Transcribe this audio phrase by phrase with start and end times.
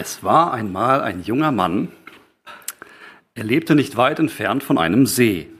[0.00, 1.88] Es war einmal ein junger Mann,
[3.34, 5.50] er lebte nicht weit entfernt von einem See.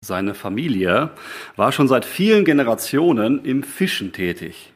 [0.00, 1.10] Seine Familie
[1.54, 4.72] war schon seit vielen Generationen im Fischen tätig.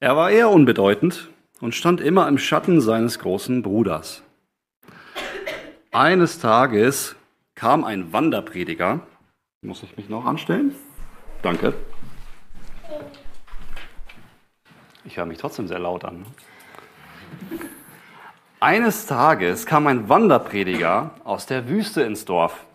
[0.00, 1.28] Er war eher unbedeutend
[1.60, 4.22] und stand immer im Schatten seines großen Bruders.
[5.92, 7.14] Eines Tages
[7.56, 9.06] kam ein Wanderprediger.
[9.60, 10.74] Muss ich mich noch anstellen?
[11.42, 11.74] Danke.
[15.08, 16.26] Ich höre mich trotzdem sehr laut an.
[18.60, 22.66] Eines Tages kam ein Wanderprediger aus der Wüste ins Dorf.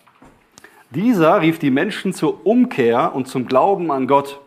[0.89, 4.41] Dieser rief die Menschen zur Umkehr und zum Glauben an Gott.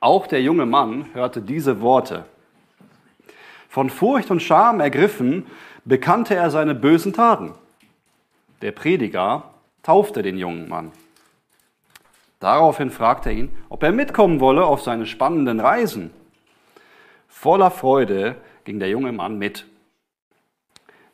[0.00, 2.24] Auch der junge Mann hörte diese Worte.
[3.68, 5.46] Von Furcht und Scham ergriffen,
[5.84, 7.52] bekannte er seine bösen Taten.
[8.62, 9.50] Der Prediger
[9.82, 10.92] taufte den jungen Mann.
[12.40, 16.10] Daraufhin fragte er ihn, ob er mitkommen wolle auf seine spannenden Reisen.
[17.40, 18.34] Voller Freude
[18.64, 19.64] ging der junge Mann mit.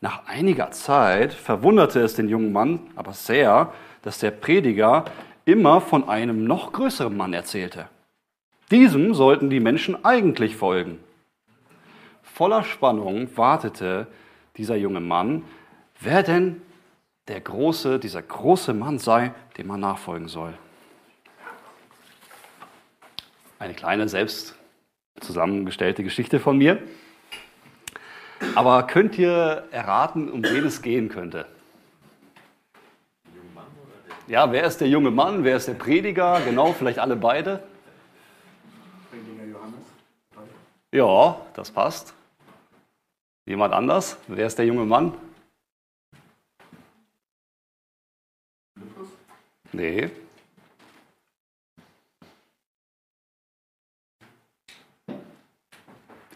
[0.00, 5.05] Nach einiger Zeit verwunderte es den jungen Mann aber sehr, dass der Prediger
[5.44, 7.91] immer von einem noch größeren Mann erzählte.
[8.70, 10.98] Diesem sollten die Menschen eigentlich folgen.
[12.22, 14.06] Voller Spannung wartete
[14.56, 15.44] dieser junge Mann,
[16.00, 16.62] wer denn
[17.28, 20.55] der große, dieser große Mann sei, dem man nachfolgen soll.
[23.59, 24.56] Eine kleine selbst
[25.20, 26.82] zusammengestellte Geschichte von mir.
[28.54, 31.46] Aber könnt ihr erraten, um wen es gehen könnte?
[34.26, 35.44] Ja, wer ist der junge Mann?
[35.44, 36.40] Wer ist der Prediger?
[36.44, 37.62] Genau, vielleicht alle beide.
[40.92, 42.14] Ja, das passt.
[43.46, 44.16] Jemand anders?
[44.28, 45.12] Wer ist der junge Mann?
[49.72, 50.10] Nee.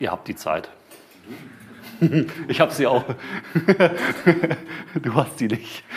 [0.01, 0.69] Ihr habt die Zeit.
[2.47, 3.05] Ich habe sie auch.
[5.03, 5.83] Du hast sie nicht.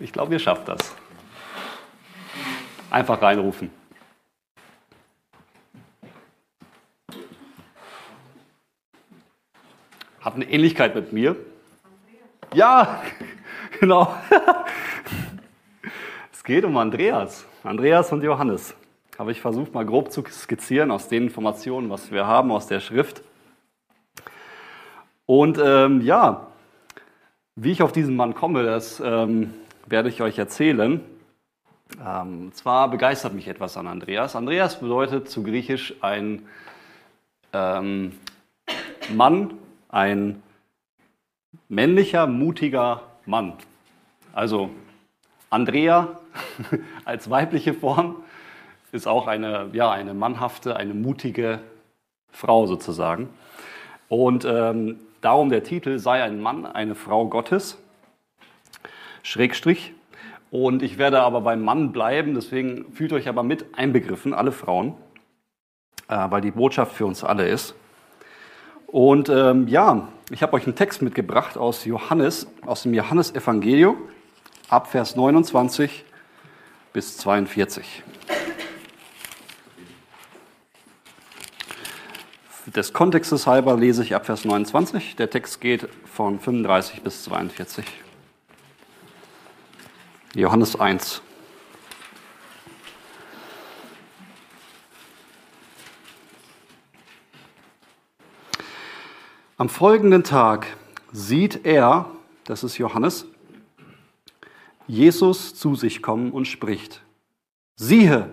[0.00, 0.94] Ich glaube, ihr schafft das.
[2.88, 3.70] Einfach reinrufen.
[10.20, 11.34] Hat eine Ähnlichkeit mit mir.
[12.54, 13.02] Ja,
[13.80, 14.16] genau.
[16.32, 17.47] Es geht um Andreas.
[17.64, 18.74] Andreas und Johannes
[19.18, 22.78] habe ich versucht, mal grob zu skizzieren aus den Informationen, was wir haben aus der
[22.78, 23.22] Schrift.
[25.26, 26.46] Und ähm, ja,
[27.56, 29.52] wie ich auf diesen Mann komme, das ähm,
[29.86, 31.00] werde ich euch erzählen.
[32.04, 34.36] Ähm, zwar begeistert mich etwas an Andreas.
[34.36, 36.46] Andreas bedeutet zu Griechisch ein
[37.52, 38.12] ähm,
[39.12, 39.54] Mann,
[39.88, 40.42] ein
[41.68, 43.54] männlicher, mutiger Mann.
[44.32, 44.70] Also
[45.50, 46.18] Andrea
[47.04, 48.16] als weibliche Form
[48.92, 51.60] ist auch eine, ja, eine mannhafte, eine mutige
[52.30, 53.28] Frau sozusagen.
[54.08, 57.78] Und ähm, darum der Titel sei ein Mann, eine Frau Gottes,
[59.22, 59.92] Schrägstrich.
[60.50, 64.94] Und ich werde aber beim Mann bleiben, deswegen fühlt euch aber mit einbegriffen, alle Frauen,
[66.08, 67.74] äh, weil die Botschaft für uns alle ist.
[68.86, 73.98] Und ähm, ja, ich habe euch einen Text mitgebracht aus Johannes, aus dem Johannesevangelium,
[74.68, 76.04] ab Vers 29
[76.92, 78.02] bis 42.
[82.66, 85.16] Des Kontextes halber lese ich ab Vers 29.
[85.16, 87.86] Der Text geht von 35 bis 42.
[90.34, 91.22] Johannes 1.
[99.56, 100.66] Am folgenden Tag
[101.10, 102.10] sieht er,
[102.44, 103.26] das ist Johannes,
[104.88, 107.02] Jesus zu sich kommen und spricht,
[107.76, 108.30] siehe,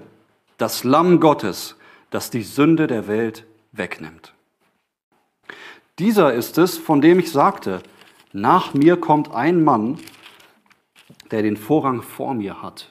[0.57, 1.75] das Lamm Gottes,
[2.09, 4.33] das die Sünde der Welt wegnimmt.
[5.99, 7.83] Dieser ist es, von dem ich sagte,
[8.31, 9.99] nach mir kommt ein Mann,
[11.31, 12.89] der den Vorrang vor mir hat,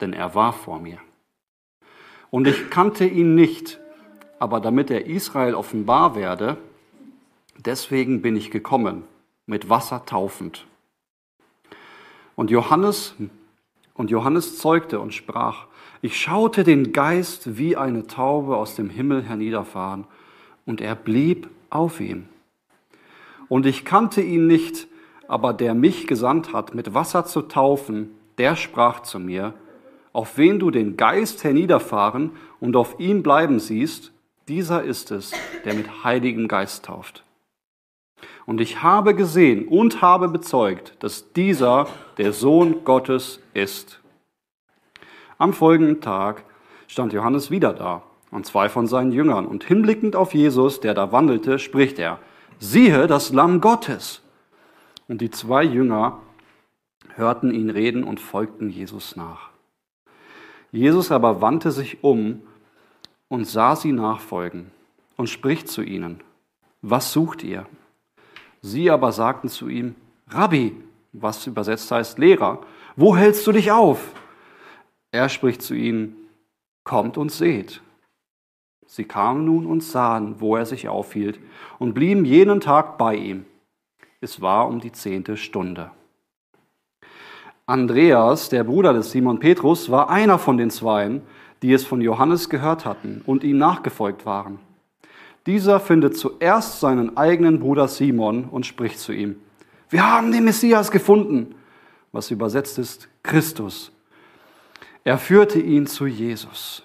[0.00, 0.98] denn er war vor mir.
[2.30, 3.78] Und ich kannte ihn nicht,
[4.40, 6.56] aber damit er Israel offenbar werde,
[7.56, 9.04] deswegen bin ich gekommen,
[9.46, 10.66] mit Wasser taufend.
[12.36, 13.14] Und Johannes,
[13.94, 15.66] und Johannes zeugte und sprach,
[16.02, 20.04] ich schaute den Geist wie eine Taube aus dem Himmel herniederfahren,
[20.66, 22.26] und er blieb auf ihm.
[23.48, 24.86] Und ich kannte ihn nicht,
[25.28, 29.54] aber der mich gesandt hat, mit Wasser zu taufen, der sprach zu mir,
[30.12, 34.12] auf wen du den Geist herniederfahren und auf ihn bleiben siehst,
[34.48, 35.32] dieser ist es,
[35.64, 37.24] der mit Heiligem Geist tauft.
[38.46, 41.86] Und ich habe gesehen und habe bezeugt, dass dieser
[42.18, 44.00] der Sohn Gottes ist.
[45.38, 46.44] Am folgenden Tag
[46.86, 49.46] stand Johannes wieder da und zwei von seinen Jüngern.
[49.46, 52.18] Und hinblickend auf Jesus, der da wandelte, spricht er,
[52.58, 54.22] siehe das Lamm Gottes.
[55.08, 56.18] Und die zwei Jünger
[57.14, 59.50] hörten ihn reden und folgten Jesus nach.
[60.72, 62.42] Jesus aber wandte sich um
[63.28, 64.70] und sah sie nachfolgen
[65.16, 66.20] und spricht zu ihnen,
[66.82, 67.66] was sucht ihr?
[68.66, 69.94] Sie aber sagten zu ihm,
[70.26, 70.74] Rabbi,
[71.12, 72.60] was übersetzt heißt Lehrer,
[72.96, 74.14] wo hältst du dich auf?
[75.10, 76.16] Er spricht zu ihnen,
[76.82, 77.82] kommt und seht.
[78.86, 81.38] Sie kamen nun und sahen, wo er sich aufhielt,
[81.78, 83.44] und blieben jenen Tag bei ihm.
[84.22, 85.90] Es war um die zehnte Stunde.
[87.66, 91.20] Andreas, der Bruder des Simon Petrus, war einer von den Zweien,
[91.60, 94.58] die es von Johannes gehört hatten und ihm nachgefolgt waren.
[95.46, 99.36] Dieser findet zuerst seinen eigenen Bruder Simon und spricht zu ihm,
[99.90, 101.54] wir haben den Messias gefunden,
[102.12, 103.92] was übersetzt ist Christus.
[105.04, 106.82] Er führte ihn zu Jesus.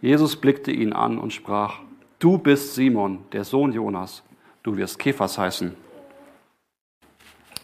[0.00, 1.80] Jesus blickte ihn an und sprach,
[2.18, 4.22] du bist Simon, der Sohn Jonas,
[4.62, 5.74] du wirst Kephas heißen,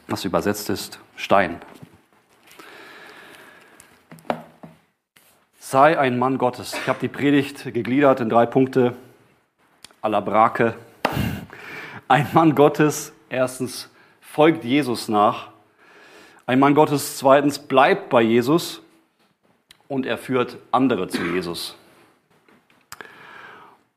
[0.08, 1.60] was übersetzt ist Stein.
[5.58, 6.74] Sei ein Mann Gottes.
[6.74, 8.96] Ich habe die Predigt gegliedert in drei Punkte
[10.08, 10.74] la Brake.
[12.08, 13.88] Ein Mann Gottes, erstens,
[14.20, 15.48] folgt Jesus nach.
[16.46, 18.82] Ein Mann Gottes, zweitens, bleibt bei Jesus
[19.88, 21.76] und er führt andere zu Jesus.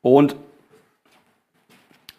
[0.02, 0.36] Und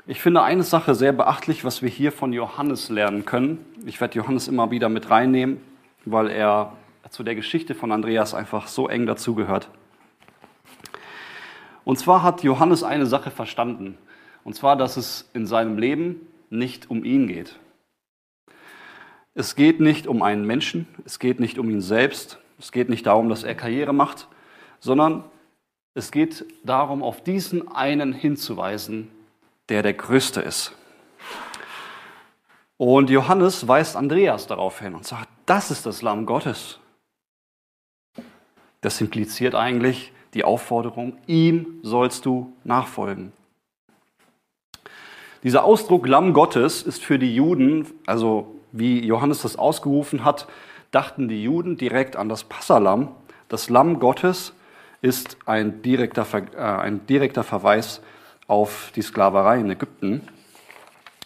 [0.07, 3.65] ich finde eine Sache sehr beachtlich, was wir hier von Johannes lernen können.
[3.85, 5.61] Ich werde Johannes immer wieder mit reinnehmen,
[6.03, 6.73] weil er
[7.09, 9.69] zu der Geschichte von Andreas einfach so eng dazugehört.
[11.85, 13.97] Und zwar hat Johannes eine Sache verstanden.
[14.43, 17.57] Und zwar, dass es in seinem Leben nicht um ihn geht.
[19.35, 23.05] Es geht nicht um einen Menschen, es geht nicht um ihn selbst, es geht nicht
[23.05, 24.27] darum, dass er Karriere macht,
[24.79, 25.23] sondern
[25.93, 29.11] es geht darum, auf diesen einen hinzuweisen,
[29.69, 30.73] der der Größte ist.
[32.77, 36.79] Und Johannes weist Andreas darauf hin und sagt, das ist das Lamm Gottes.
[38.81, 43.31] Das impliziert eigentlich die Aufforderung, ihm sollst du nachfolgen.
[45.43, 50.47] Dieser Ausdruck Lamm Gottes ist für die Juden, also wie Johannes das ausgerufen hat,
[50.91, 53.09] dachten die Juden direkt an das Passalam.
[53.47, 54.53] Das Lamm Gottes
[55.01, 58.01] ist ein direkter, äh, ein direkter Verweis
[58.47, 60.27] auf die Sklaverei in Ägypten.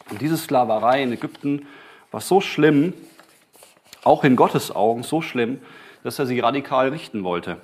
[0.09, 1.65] Und diese Sklaverei in Ägypten
[2.11, 2.93] war so schlimm,
[4.03, 5.59] auch in Gottes Augen so schlimm,
[6.03, 7.57] dass er sie radikal richten wollte.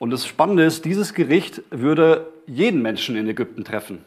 [0.00, 4.02] Und das Spannende ist, dieses Gericht würde jeden Menschen in Ägypten treffen.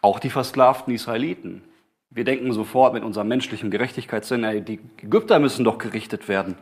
[0.00, 1.62] Auch die versklavten Israeliten.
[2.10, 6.56] Wir denken sofort mit unserem menschlichen Gerechtigkeitssinn, die Ägypter müssen doch gerichtet werden.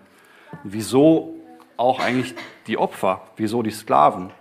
[0.65, 1.35] Wieso
[1.79, 2.35] auch eigentlich
[2.67, 3.23] die Opfer?
[3.39, 4.33] Wieso die Sklaven?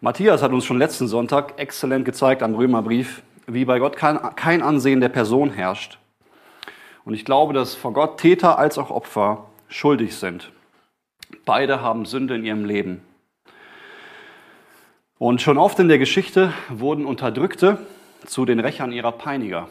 [0.00, 4.62] Matthias hat uns schon letzten Sonntag exzellent gezeigt am Römerbrief, wie bei Gott kein, kein
[4.62, 5.98] Ansehen der Person herrscht.
[7.04, 10.50] Und ich glaube, dass vor Gott Täter als auch Opfer schuldig sind.
[11.44, 13.02] Beide haben Sünde in ihrem Leben.
[15.18, 17.78] Und schon oft in der Geschichte wurden Unterdrückte
[18.26, 19.68] zu den Rächern ihrer Peiniger.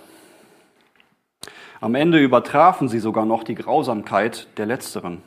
[1.82, 5.22] Am Ende übertrafen sie sogar noch die Grausamkeit der Letzteren.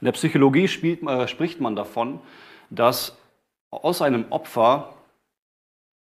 [0.00, 2.20] In der Psychologie spielt, äh, spricht man davon,
[2.70, 3.16] dass
[3.70, 4.94] aus einem Opfer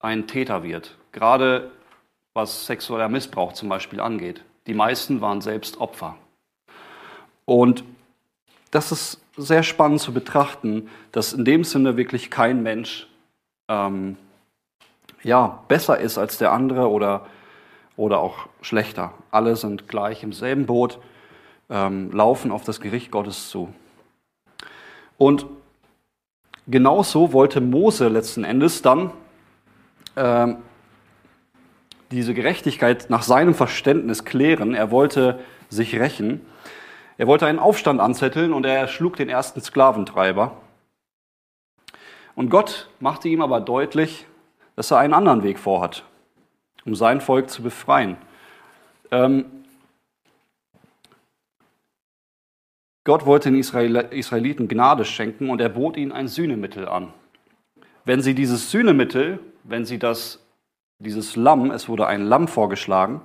[0.00, 1.70] ein Täter wird, gerade
[2.34, 4.44] was sexueller Missbrauch zum Beispiel angeht.
[4.66, 6.16] Die meisten waren selbst Opfer.
[7.44, 7.84] Und
[8.72, 13.06] das ist sehr spannend zu betrachten, dass in dem Sinne wirklich kein Mensch
[13.68, 14.16] ähm,
[15.22, 17.26] ja, besser ist als der andere oder,
[17.96, 19.14] oder auch schlechter.
[19.30, 20.98] Alle sind gleich im selben Boot,
[21.70, 23.72] ähm, laufen auf das Gericht Gottes zu.
[25.18, 25.46] Und
[26.66, 29.12] genauso wollte Mose letzten Endes dann
[30.16, 30.56] ähm,
[32.10, 34.74] diese Gerechtigkeit nach seinem Verständnis klären.
[34.74, 36.40] Er wollte sich rächen.
[37.18, 40.56] Er wollte einen Aufstand anzetteln und er erschlug den ersten Sklaventreiber.
[42.34, 44.26] Und Gott machte ihm aber deutlich,
[44.76, 46.04] dass er einen anderen Weg vorhat,
[46.84, 48.16] um sein Volk zu befreien.
[49.10, 49.44] Ähm,
[53.04, 57.12] Gott wollte den Israeliten Gnade schenken und er bot ihnen ein Sühnemittel an.
[58.04, 60.44] Wenn sie dieses Sühnemittel, wenn sie das,
[60.98, 63.20] dieses Lamm, es wurde ein Lamm vorgeschlagen,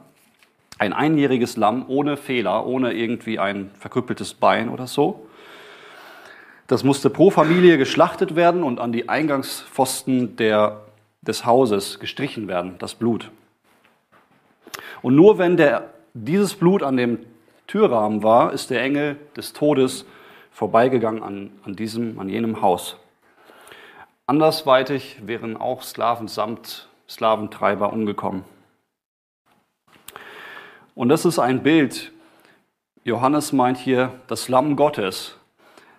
[0.77, 5.27] ein einjähriges Lamm ohne Fehler, ohne irgendwie ein verkrüppeltes Bein oder so.
[6.67, 10.81] Das musste pro Familie geschlachtet werden und an die Eingangspfosten der
[11.21, 13.29] des Hauses gestrichen werden, das Blut.
[15.01, 17.19] Und nur wenn der, dieses Blut an dem
[17.67, 20.05] Türrahmen war, ist der Engel des Todes
[20.51, 22.97] vorbeigegangen an, an diesem, an jenem Haus.
[24.25, 28.43] Andersweitig wären auch Sklaven samt Sklaventreiber umgekommen.
[30.97, 32.11] Und das ist ein Bild,
[33.03, 35.37] Johannes meint hier das Lamm Gottes.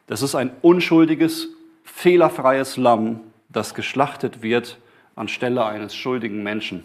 [0.08, 1.46] Das ist ein unschuldiges,
[1.84, 4.76] fehlerfreies Lamm, das geschlachtet wird
[5.14, 6.84] anstelle eines schuldigen Menschen.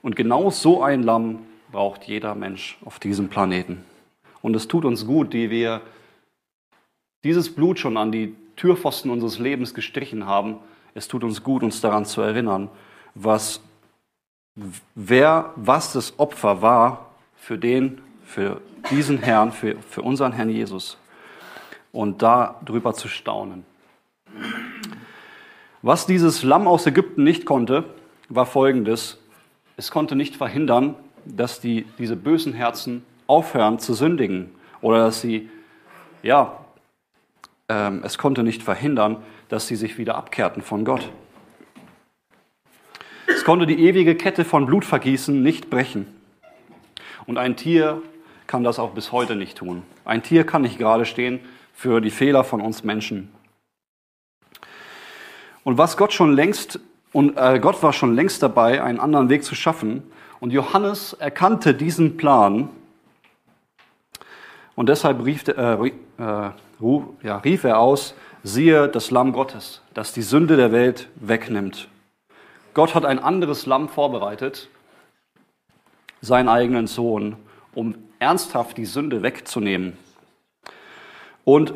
[0.00, 3.84] Und genau so ein Lamm braucht jeder Mensch auf diesem Planeten.
[4.40, 5.82] Und es tut uns gut, die wir
[7.24, 10.56] dieses Blut schon an die Türpfosten unseres Lebens gestrichen haben.
[10.94, 12.70] Es tut uns gut, uns daran zu erinnern,
[13.14, 13.60] was,
[14.94, 18.60] wer, was das Opfer war für den, für
[18.90, 20.98] diesen Herrn, für, für unseren Herrn Jesus.
[21.92, 23.64] Und darüber zu staunen.
[25.80, 27.84] Was dieses Lamm aus Ägypten nicht konnte,
[28.28, 29.18] war folgendes.
[29.76, 34.50] Es konnte nicht verhindern, dass die, diese bösen Herzen aufhören zu sündigen
[34.80, 35.48] oder dass sie,
[36.22, 36.58] ja,
[37.68, 41.10] ähm, es konnte nicht verhindern, dass sie sich wieder abkehrten von Gott.
[43.28, 46.06] Es konnte die ewige Kette von Blutvergießen nicht brechen.
[47.26, 48.02] Und ein Tier
[48.46, 49.82] kann das auch bis heute nicht tun.
[50.04, 51.40] Ein Tier kann nicht gerade stehen
[51.74, 53.30] für die Fehler von uns Menschen.
[55.62, 56.80] Und was Gott schon längst,
[57.12, 60.02] und äh, Gott war schon längst dabei, einen anderen Weg zu schaffen.
[60.40, 62.70] Und Johannes erkannte diesen Plan.
[64.74, 66.50] Und deshalb rief, äh, äh,
[67.22, 71.88] ja, rief er aus, siehe das Lamm Gottes, das die Sünde der Welt wegnimmt.
[72.74, 74.68] Gott hat ein anderes Lamm vorbereitet,
[76.20, 77.36] seinen eigenen Sohn,
[77.74, 79.96] um ernsthaft die Sünde wegzunehmen.
[81.44, 81.74] Und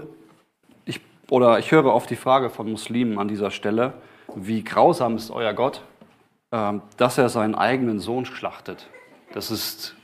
[1.33, 3.95] oder ich höre oft die Frage von Muslimen an dieser Stelle,
[4.35, 5.81] wie grausam ist euer Gott,
[6.53, 8.87] ähm, dass er seinen eigenen Sohn schlachtet.
[9.33, 9.97] Das ist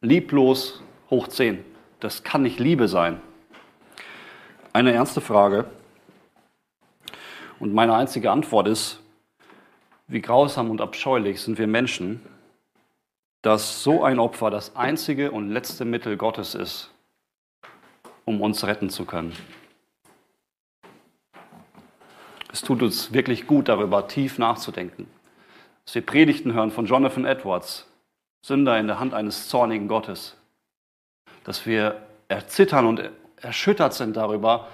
[0.00, 1.62] lieblos hoch 10.
[2.00, 3.20] Das kann nicht Liebe sein.
[4.72, 5.66] Eine ernste Frage.
[7.58, 8.99] Und meine einzige Antwort ist,
[10.10, 12.20] wie grausam und abscheulich sind wir Menschen,
[13.42, 16.90] dass so ein Opfer das einzige und letzte Mittel Gottes ist,
[18.24, 19.32] um uns retten zu können.
[22.52, 25.06] Es tut uns wirklich gut, darüber tief nachzudenken.
[25.84, 27.86] Dass wir Predigten hören von Jonathan Edwards,
[28.44, 30.36] Sünder in der Hand eines zornigen Gottes.
[31.44, 34.66] Dass wir erzittern und erschüttert sind darüber,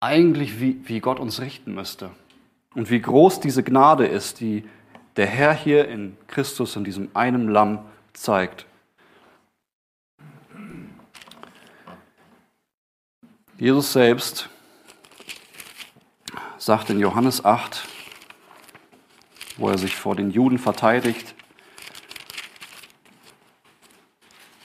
[0.00, 2.10] eigentlich wie, wie Gott uns richten müsste.
[2.74, 4.68] Und wie groß diese Gnade ist, die
[5.16, 8.66] der Herr hier in Christus, in diesem einen Lamm zeigt.
[13.58, 14.48] Jesus selbst
[16.58, 17.86] sagt in Johannes 8,
[19.56, 21.34] wo er sich vor den Juden verteidigt,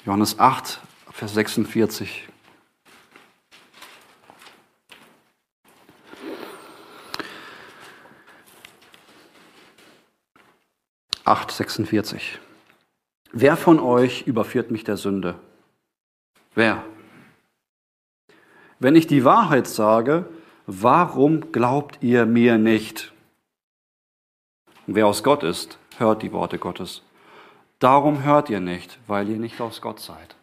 [0.06, 0.80] Johannes 8,
[1.12, 2.29] Vers 46.
[11.30, 12.40] Acht, 46.
[13.34, 15.36] Wer von euch überführt mich der Sünde?
[16.56, 16.84] Wer?
[18.80, 20.26] Wenn ich die Wahrheit sage,
[20.66, 23.14] warum glaubt ihr mir nicht?
[24.88, 27.04] wer aus Gott ist, hört die Worte Gottes.
[27.78, 30.36] Darum hört ihr nicht, weil ihr nicht aus Gott seid.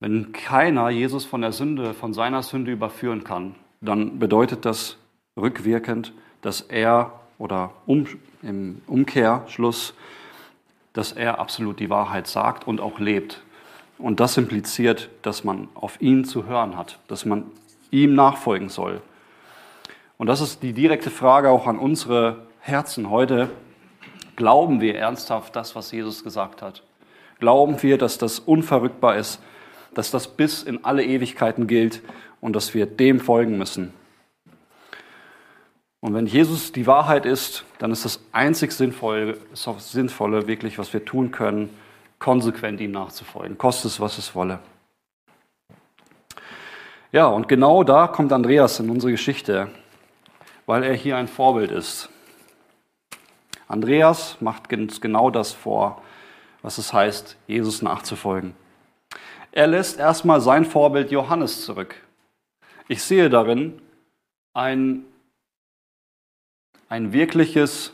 [0.00, 4.96] Wenn keiner Jesus von der Sünde, von seiner Sünde überführen kann, dann bedeutet das
[5.36, 8.06] rückwirkend, dass er oder um,
[8.42, 9.94] im Umkehrschluss,
[10.92, 13.40] dass er absolut die Wahrheit sagt und auch lebt.
[13.98, 17.44] Und das impliziert, dass man auf ihn zu hören hat, dass man
[17.90, 19.00] ihm nachfolgen soll.
[20.18, 23.48] Und das ist die direkte Frage auch an unsere Herzen heute.
[24.36, 26.82] Glauben wir ernsthaft das, was Jesus gesagt hat?
[27.38, 29.40] Glauben wir, dass das unverrückbar ist,
[29.94, 32.02] dass das bis in alle Ewigkeiten gilt
[32.40, 33.92] und dass wir dem folgen müssen?
[36.02, 41.04] Und wenn Jesus die Wahrheit ist, dann ist das einzig Sinnvolle, Sinnvolle wirklich, was wir
[41.04, 41.70] tun können,
[42.18, 44.58] konsequent ihm nachzufolgen, koste es, was es wolle.
[47.12, 49.68] Ja, und genau da kommt Andreas in unsere Geschichte,
[50.66, 52.08] weil er hier ein Vorbild ist.
[53.68, 56.02] Andreas macht genau das vor,
[56.62, 58.56] was es heißt, Jesus nachzufolgen.
[59.52, 61.94] Er lässt erstmal sein Vorbild Johannes zurück.
[62.88, 63.80] Ich sehe darin
[64.52, 65.04] ein,
[66.92, 67.92] ein wirkliches,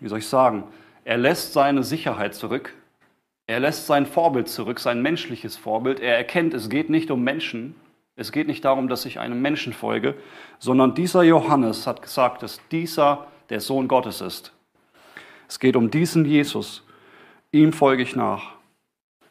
[0.00, 0.64] wie soll ich sagen,
[1.04, 2.74] er lässt seine Sicherheit zurück
[3.46, 6.00] er lässt sein Vorbild zurück, sein menschliches Vorbild.
[6.00, 7.74] Er erkennt, es geht nicht um Menschen.
[8.14, 10.14] Es geht nicht darum, dass ich einem Menschen folge,
[10.58, 14.52] sondern dieser Johannes hat gesagt, dass dieser der Sohn Gottes ist.
[15.48, 16.82] Es geht um diesen Jesus.
[17.50, 18.52] Ihm folge ich nach.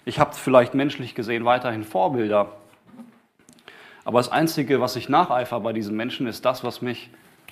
[0.04, 2.52] Ich habe vielleicht menschlich gesehen weiterhin Vorbilder.
[4.04, 7.10] Aber das Einzige, was ich nacheifere bei diesen Menschen, ist das, was mich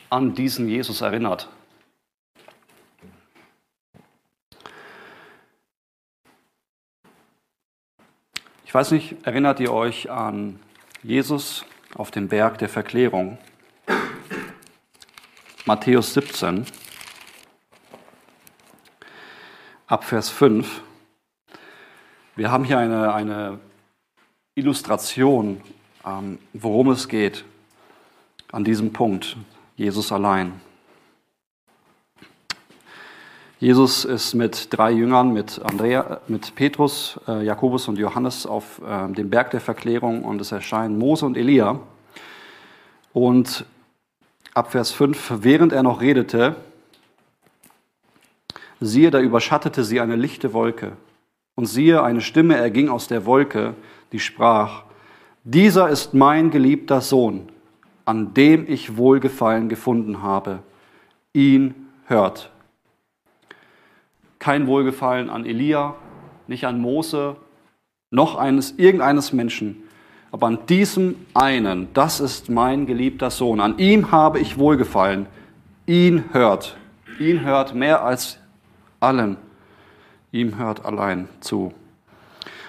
[0.09, 1.49] an diesen Jesus erinnert.
[8.65, 10.59] Ich weiß nicht, erinnert ihr euch an
[11.01, 13.39] Jesus auf dem Berg der Verklärung?
[15.65, 16.65] Matthäus 17,
[19.87, 20.81] ab Vers 5.
[22.35, 23.59] Wir haben hier eine, eine
[24.55, 25.61] Illustration,
[26.05, 27.43] ähm, worum es geht
[28.51, 29.35] an diesem Punkt.
[29.79, 30.59] Jesus allein.
[33.59, 39.09] Jesus ist mit drei Jüngern, mit, Andrea, mit Petrus, äh, Jakobus und Johannes auf äh,
[39.13, 41.79] dem Berg der Verklärung und es erscheinen Mose und Elia.
[43.13, 43.63] Und
[44.53, 46.57] ab Vers 5, während er noch redete,
[48.81, 50.97] siehe, da überschattete sie eine lichte Wolke.
[51.55, 53.75] Und siehe, eine Stimme erging aus der Wolke,
[54.11, 54.83] die sprach,
[55.45, 57.47] dieser ist mein geliebter Sohn,
[58.09, 60.63] an dem ich Wohlgefallen gefunden habe.
[61.31, 61.75] Ihn
[62.07, 62.49] hört.
[64.39, 65.93] Kein Wohlgefallen an Elia,
[66.47, 67.35] nicht an Mose,
[68.09, 69.83] noch eines, irgendeines Menschen,
[70.31, 75.27] aber an diesem einen, das ist mein geliebter Sohn, an ihm habe ich Wohlgefallen.
[75.85, 76.77] Ihn hört.
[77.19, 78.39] Ihn hört mehr als
[78.99, 79.37] allen
[80.31, 81.73] ihm hört allein zu.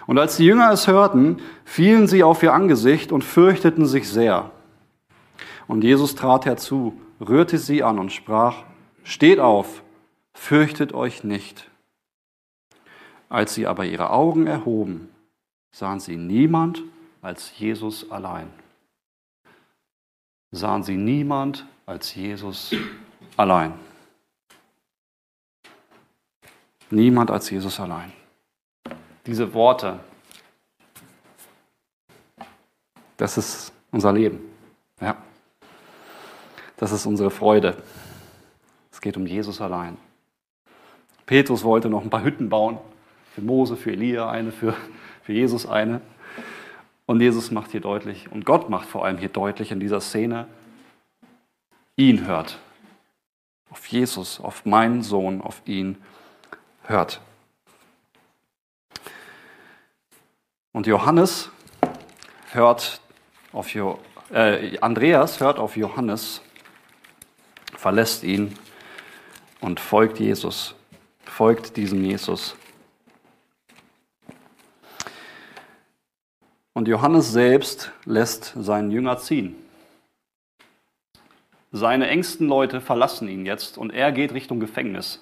[0.06, 4.50] Und als die Jünger es hörten, fielen sie auf ihr Angesicht und fürchteten sich sehr.
[5.70, 8.64] Und Jesus trat herzu, rührte sie an und sprach,
[9.04, 9.84] Steht auf,
[10.34, 11.70] fürchtet euch nicht.
[13.28, 15.10] Als sie aber ihre Augen erhoben,
[15.70, 16.82] sahen sie niemand
[17.22, 18.50] als Jesus allein.
[20.50, 22.74] Sahen sie niemand als Jesus
[23.36, 23.72] allein.
[26.90, 28.12] Niemand als Jesus allein.
[29.24, 30.00] Diese Worte,
[33.16, 34.40] das ist unser Leben.
[35.00, 35.29] Ja.
[36.80, 37.76] Das ist unsere Freude.
[38.90, 39.98] Es geht um Jesus allein.
[41.26, 42.78] Petrus wollte noch ein paar Hütten bauen.
[43.34, 44.74] Für Mose, für Elia eine, für,
[45.22, 46.00] für Jesus eine.
[47.04, 50.46] Und Jesus macht hier deutlich, und Gott macht vor allem hier deutlich in dieser Szene,
[51.96, 52.58] ihn hört.
[53.70, 55.98] Auf Jesus, auf meinen Sohn, auf ihn
[56.84, 57.20] hört.
[60.72, 61.50] Und Johannes
[62.52, 63.02] hört
[63.52, 63.98] auf jo
[64.32, 66.40] äh, Andreas hört auf Johannes,
[67.80, 68.56] verlässt ihn
[69.60, 70.74] und folgt Jesus,
[71.24, 72.56] folgt diesem Jesus.
[76.72, 79.56] Und Johannes selbst lässt seinen Jünger ziehen.
[81.72, 85.20] Seine engsten Leute verlassen ihn jetzt und er geht Richtung Gefängnis.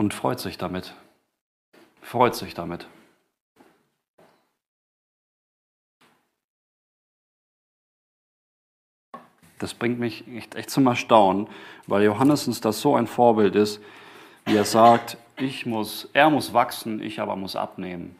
[0.00, 0.94] und freut sich damit.
[2.00, 2.86] Freut sich damit.
[9.60, 11.46] Das bringt mich echt, echt zum Erstaunen,
[11.86, 13.80] weil Johannes uns das so ein Vorbild ist,
[14.46, 18.16] wie er sagt, ich muss, er muss wachsen, ich aber muss abnehmen.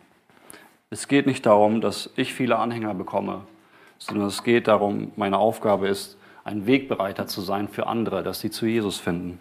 [0.90, 3.42] Es geht nicht darum, dass ich viele Anhänger bekomme,
[3.98, 8.50] sondern es geht darum, meine Aufgabe ist, ein Wegbereiter zu sein für andere, dass sie
[8.50, 9.38] zu Jesus finden,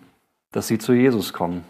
[0.51, 1.65] dass sie zu Jesus kommen.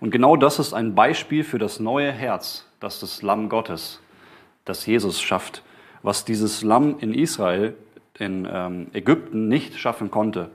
[0.00, 4.00] Und genau das ist ein Beispiel für das neue Herz, das das Lamm Gottes,
[4.66, 5.62] das Jesus schafft,
[6.02, 7.74] was dieses Lamm in Israel,
[8.18, 10.50] in ähm, Ägypten nicht schaffen konnte.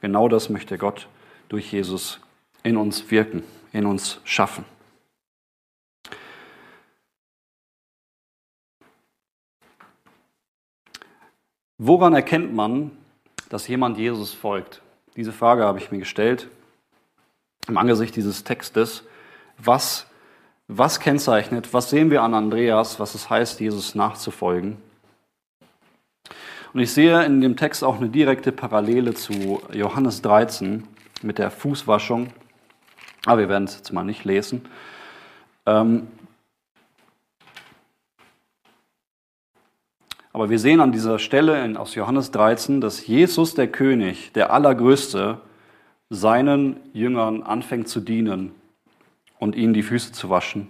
[0.00, 1.08] Genau das möchte Gott
[1.48, 2.20] durch Jesus
[2.62, 4.64] in uns wirken, in uns schaffen.
[11.78, 12.90] Woran erkennt man,
[13.48, 14.82] dass jemand Jesus folgt?
[15.16, 16.48] Diese Frage habe ich mir gestellt
[17.68, 19.04] im Angesicht dieses Textes,
[19.56, 20.06] was,
[20.68, 24.76] was kennzeichnet, was sehen wir an Andreas, was es heißt, Jesus nachzufolgen.
[26.72, 30.84] Und ich sehe in dem Text auch eine direkte Parallele zu Johannes 13
[31.22, 32.28] mit der Fußwaschung.
[33.26, 34.62] Aber wir werden es jetzt mal nicht lesen.
[35.66, 36.06] Ähm,
[40.32, 45.40] aber wir sehen an dieser Stelle aus Johannes 13, dass Jesus der König, der Allergrößte,
[46.08, 48.52] seinen Jüngern anfängt zu dienen
[49.38, 50.68] und ihnen die Füße zu waschen.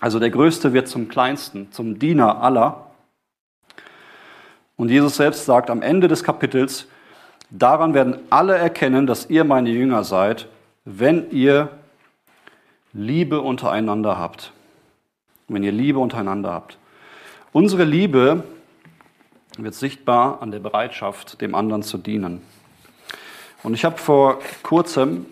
[0.00, 2.85] Also der Größte wird zum Kleinsten, zum Diener aller.
[4.76, 6.86] Und Jesus selbst sagt am Ende des Kapitels,
[7.50, 10.48] daran werden alle erkennen, dass ihr meine Jünger seid,
[10.84, 11.70] wenn ihr
[12.92, 14.52] Liebe untereinander habt.
[15.48, 16.78] Wenn ihr Liebe untereinander habt.
[17.52, 18.44] Unsere Liebe
[19.56, 22.42] wird sichtbar an der Bereitschaft, dem anderen zu dienen.
[23.62, 25.26] Und ich habe vor kurzem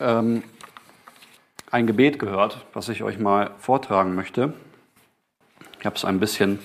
[0.00, 0.42] ähm,
[1.70, 4.54] ein Gebet gehört, was ich euch mal vortragen möchte.
[5.78, 6.58] Ich habe es ein bisschen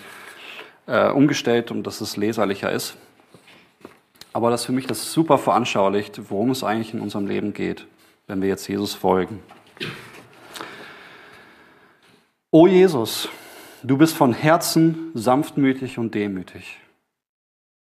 [0.87, 2.97] äh, umgestellt, um dass es leserlicher ist.
[4.33, 7.87] Aber das für mich das super veranschaulicht, worum es eigentlich in unserem Leben geht,
[8.27, 9.41] wenn wir jetzt Jesus folgen.
[12.51, 13.29] O Jesus,
[13.83, 16.79] du bist von Herzen sanftmütig und demütig.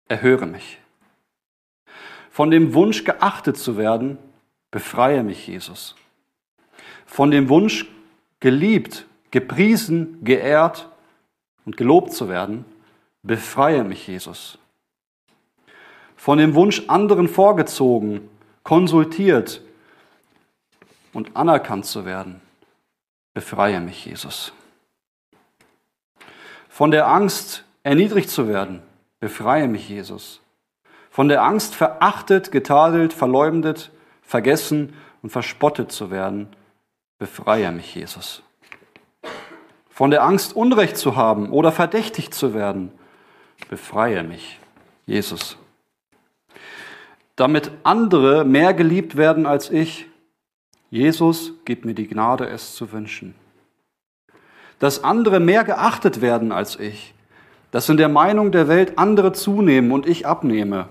[0.08, 0.80] Erhöre mich.
[2.30, 4.18] Von dem Wunsch geachtet zu werden,
[4.72, 5.96] befreie mich, Jesus.
[7.06, 7.86] Von dem Wunsch
[8.40, 10.90] geliebt, gepriesen, geehrt
[11.66, 12.66] und gelobt zu werden,
[13.24, 14.58] befreie mich, Jesus.
[16.16, 18.30] Von dem Wunsch anderen vorgezogen,
[18.64, 19.62] konsultiert
[21.14, 22.42] und anerkannt zu werden,
[23.34, 24.54] befreie mich, Jesus.
[26.70, 28.82] Von der Angst, erniedrigt zu werden,
[29.20, 30.42] befreie mich, Jesus.
[31.10, 36.48] Von der Angst, verachtet, getadelt, verleumdet, vergessen und verspottet zu werden,
[37.20, 38.42] befreie mich, Jesus.
[39.90, 42.92] Von der Angst, Unrecht zu haben oder verdächtigt zu werden,
[43.68, 44.60] befreie mich,
[45.06, 45.58] Jesus.
[47.36, 50.08] Damit andere mehr geliebt werden als ich,
[50.90, 53.34] Jesus, gib mir die Gnade, es zu wünschen.
[54.78, 57.14] Dass andere mehr geachtet werden als ich,
[57.72, 60.88] dass in der Meinung der Welt andere zunehmen und ich abnehme,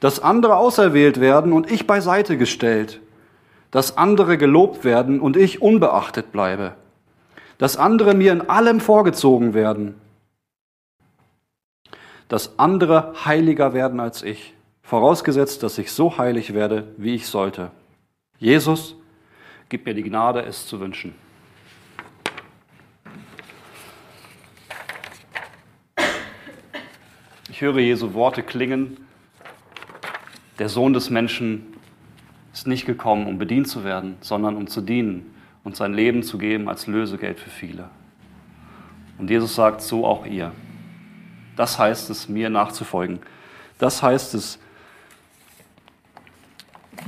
[0.00, 3.00] dass andere auserwählt werden und ich beiseite gestellt,
[3.70, 6.74] dass andere gelobt werden und ich unbeachtet bleibe,
[7.56, 9.94] dass andere mir in allem vorgezogen werden,
[12.30, 17.72] dass andere heiliger werden als ich, vorausgesetzt, dass ich so heilig werde, wie ich sollte.
[18.38, 18.96] Jesus,
[19.68, 21.14] gib mir die Gnade, es zu wünschen.
[27.50, 28.96] Ich höre Jesu Worte klingen
[30.60, 31.66] der Sohn des Menschen
[32.52, 36.36] ist nicht gekommen, um bedient zu werden, sondern um zu dienen und sein Leben zu
[36.36, 37.88] geben als Lösegeld für viele.
[39.16, 40.52] Und Jesus sagt, so auch ihr.
[41.60, 43.20] Das heißt es, mir nachzufolgen.
[43.76, 44.58] Das heißt es,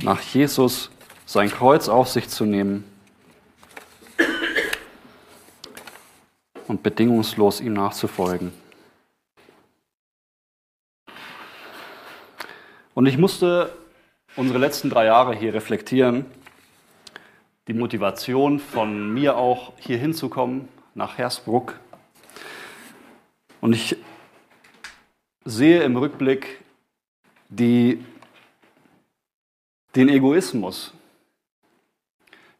[0.03, 0.91] nach Jesus
[1.25, 2.83] sein Kreuz auf sich zu nehmen
[6.67, 8.53] und bedingungslos ihm nachzufolgen.
[12.93, 13.75] Und ich musste
[14.35, 16.27] unsere letzten drei Jahre hier reflektieren,
[17.67, 21.79] die Motivation von mir auch hier hinzukommen, nach Hersbruck.
[23.59, 23.97] Und ich
[25.45, 26.61] sehe im Rückblick
[27.49, 28.03] die,
[29.95, 30.93] den Egoismus.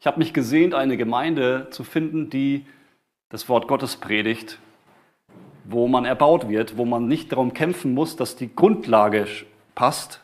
[0.00, 2.66] Ich habe mich gesehnt, eine Gemeinde zu finden, die
[3.30, 4.58] das Wort Gottes predigt,
[5.64, 9.26] wo man erbaut wird, wo man nicht darum kämpfen muss, dass die Grundlage
[9.74, 10.20] passt,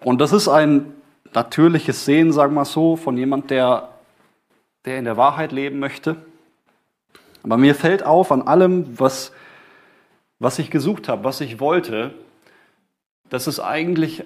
[0.00, 0.94] und das ist ein
[1.34, 3.88] natürliches Sehen, sagen wir so, von jemand, der,
[4.84, 6.16] der in der Wahrheit leben möchte.
[7.42, 9.32] Aber mir fällt auf an allem, was,
[10.38, 12.14] was ich gesucht habe, was ich wollte,
[13.28, 14.24] dass es eigentlich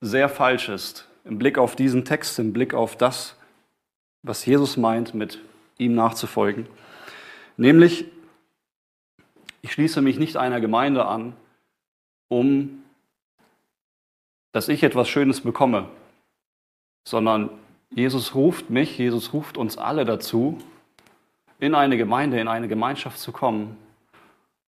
[0.00, 3.36] sehr falsch ist im Blick auf diesen Text, im Blick auf das,
[4.22, 5.40] was Jesus meint, mit
[5.78, 6.66] ihm nachzufolgen.
[7.56, 8.06] Nämlich,
[9.60, 11.34] ich schließe mich nicht einer Gemeinde an,
[12.28, 12.82] um
[14.52, 15.88] dass ich etwas Schönes bekomme,
[17.04, 17.48] sondern
[17.90, 20.58] Jesus ruft mich, Jesus ruft uns alle dazu,
[21.58, 23.76] in eine Gemeinde, in eine Gemeinschaft zu kommen,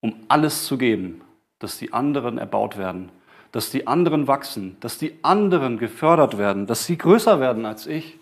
[0.05, 1.23] um alles zu geben,
[1.61, 3.11] dass die anderen erbaut werden,
[3.53, 8.19] dass die anderen wachsen, dass die anderen gefördert werden, dass sie größer werden als ich,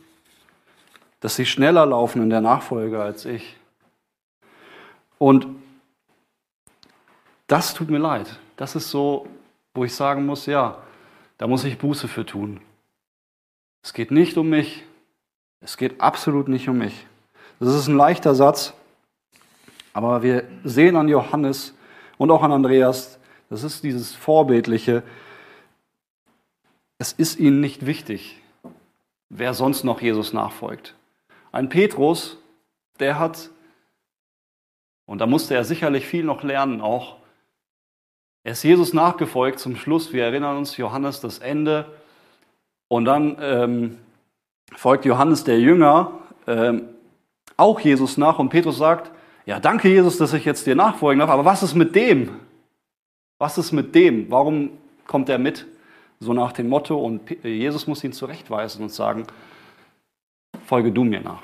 [1.19, 3.57] dass sie schneller laufen in der Nachfolge als ich.
[5.19, 5.49] Und
[7.49, 8.39] das tut mir leid.
[8.55, 9.27] Das ist so,
[9.75, 10.79] wo ich sagen muss, ja,
[11.37, 12.61] da muss ich Buße für tun.
[13.83, 14.85] Es geht nicht um mich.
[15.61, 17.09] Es geht absolut nicht um mich.
[17.59, 18.73] Das ist ein leichter Satz,
[19.93, 21.75] aber wir sehen an Johannes
[22.19, 23.19] und auch an Andreas,
[23.51, 25.03] das ist dieses Vorbildliche.
[26.99, 28.41] Es ist ihnen nicht wichtig,
[29.29, 30.95] wer sonst noch Jesus nachfolgt.
[31.51, 32.39] Ein Petrus,
[32.99, 33.51] der hat,
[35.07, 37.17] und da musste er sicherlich viel noch lernen auch,
[38.45, 40.13] er ist Jesus nachgefolgt zum Schluss.
[40.13, 41.87] Wir erinnern uns, Johannes das Ende.
[42.89, 43.99] Und dann ähm,
[44.75, 46.11] folgt Johannes der Jünger
[46.49, 46.89] ähm,
[47.57, 48.41] auch Jesus nach.
[48.41, 49.13] Und Petrus sagt,
[49.47, 51.31] ja, danke Jesus, dass ich jetzt dir nachfolgen darf.
[51.31, 52.31] Aber was ist mit dem?
[53.39, 54.31] Was ist mit dem?
[54.31, 54.71] Warum
[55.07, 55.67] kommt er mit?
[56.21, 56.99] So nach dem Motto.
[56.99, 59.27] Und Jesus muss ihn zurechtweisen und sagen,
[60.67, 61.43] folge du mir nach.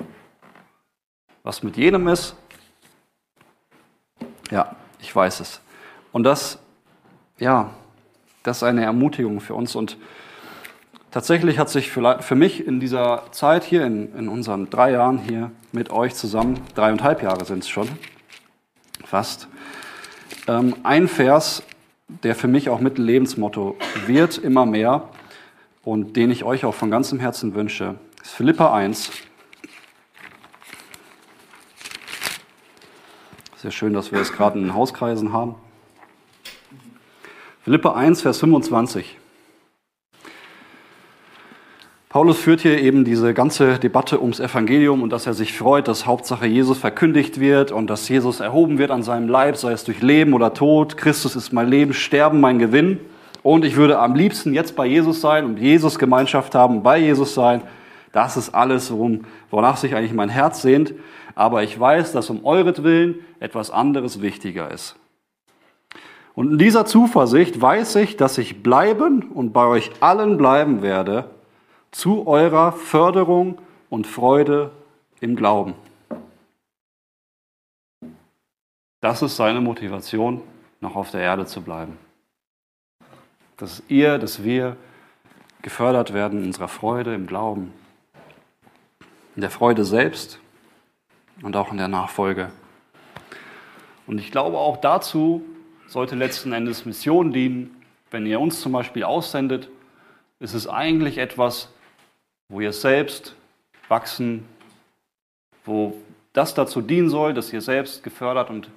[1.42, 2.36] Was mit jenem ist,
[4.50, 5.60] ja, ich weiß es.
[6.12, 6.58] Und das
[7.38, 7.70] ja,
[8.42, 9.74] Das ist eine Ermutigung für uns.
[9.74, 9.96] Und
[11.10, 15.50] tatsächlich hat sich für, mich in dieser Zeit hier, in, in unseren drei Jahren hier
[15.72, 17.88] mit euch zusammen, dreieinhalb Jahre sind es schon,
[19.04, 19.48] fast,
[20.46, 21.62] ähm, ein Vers,
[22.22, 25.08] der für mich auch mit Lebensmotto wird, immer mehr
[25.84, 29.10] und den ich euch auch von ganzem Herzen wünsche, ist Philippa 1.
[33.56, 35.56] Sehr schön, dass wir es gerade in den Hauskreisen haben.
[37.64, 39.16] Philippa 1, Vers 25.
[42.08, 46.06] Paulus führt hier eben diese ganze Debatte ums Evangelium und dass er sich freut, dass
[46.06, 50.00] Hauptsache Jesus verkündigt wird und dass Jesus erhoben wird an seinem Leib, sei es durch
[50.00, 50.96] Leben oder Tod.
[50.96, 52.98] Christus ist mein Leben, Sterben mein Gewinn.
[53.42, 57.34] Und ich würde am liebsten jetzt bei Jesus sein und Jesus Gemeinschaft haben, bei Jesus
[57.34, 57.60] sein.
[58.12, 60.94] Das ist alles, worum, wonach sich eigentlich mein Herz sehnt.
[61.34, 64.96] Aber ich weiß, dass um euretwillen etwas anderes wichtiger ist.
[66.34, 71.26] Und in dieser Zuversicht weiß ich, dass ich bleiben und bei euch allen bleiben werde,
[71.90, 74.70] zu eurer Förderung und Freude
[75.20, 75.74] im Glauben.
[79.00, 80.42] Das ist seine Motivation,
[80.80, 81.98] noch auf der Erde zu bleiben.
[83.56, 84.76] Dass ihr, dass wir
[85.62, 87.72] gefördert werden in unserer Freude im Glauben,
[89.34, 90.40] in der Freude selbst
[91.42, 92.50] und auch in der Nachfolge.
[94.06, 95.42] Und ich glaube, auch dazu
[95.86, 97.82] sollte letzten Endes Mission dienen.
[98.10, 99.68] Wenn ihr uns zum Beispiel aussendet,
[100.40, 101.72] ist es eigentlich etwas,
[102.48, 103.34] wo ihr selbst
[103.88, 104.46] wachsen,
[105.64, 105.96] wo
[106.32, 108.70] das dazu dienen soll, dass ihr selbst gefördert und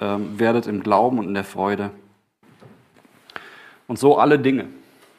[0.00, 1.90] ähm, werdet im Glauben und in der Freude.
[3.88, 4.66] Und so alle Dinge,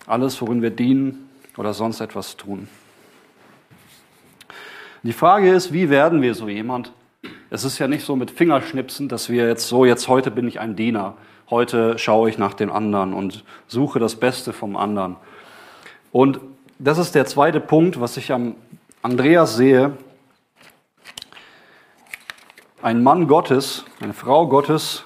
[0.07, 2.69] alles, worin wir dienen oder sonst etwas tun.
[5.03, 6.93] Die Frage ist, wie werden wir so jemand?
[7.49, 10.61] Es ist ja nicht so mit Fingerschnipsen, dass wir jetzt so, jetzt heute bin ich
[10.61, 11.17] ein Diener,
[11.49, 15.17] heute schaue ich nach dem anderen und suche das Beste vom anderen.
[16.13, 16.39] Und
[16.83, 18.55] das ist der zweite Punkt, was ich am
[19.01, 19.97] Andreas sehe.
[22.81, 25.05] Ein Mann Gottes, eine Frau Gottes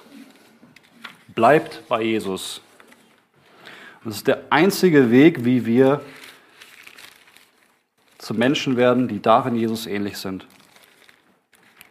[1.36, 2.60] bleibt bei Jesus.
[4.02, 6.00] Das ist der einzige Weg, wie wir
[8.18, 10.48] zu Menschen werden, die darin Jesus ähnlich sind.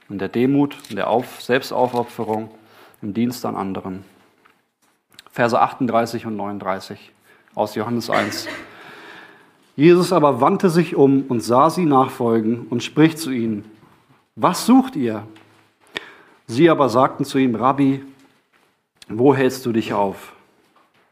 [0.09, 2.51] In der Demut, in der Auf Selbstaufopferung,
[3.01, 4.03] im Dienst an anderen.
[5.31, 7.13] Verse 38 und 39
[7.55, 8.49] aus Johannes 1.
[9.77, 13.63] Jesus aber wandte sich um und sah sie nachfolgen und spricht zu ihnen,
[14.35, 15.27] was sucht ihr?
[16.47, 18.03] Sie aber sagten zu ihm, Rabbi,
[19.07, 20.33] wo hältst du dich auf?